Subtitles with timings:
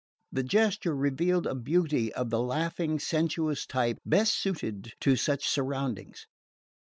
[0.31, 6.25] The gesture revealed a beauty of the laughing sensuous type best suited to such surroundings.